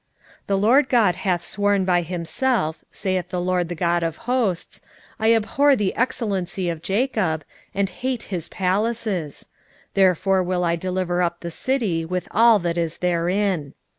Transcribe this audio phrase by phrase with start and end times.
[0.47, 4.81] 6:8 The Lord GOD hath sworn by himself, saith the LORD the God of hosts,
[5.19, 7.43] I abhor the excellency of Jacob,
[7.75, 9.47] and hate his palaces:
[9.93, 13.75] therefore will I deliver up the city with all that is therein.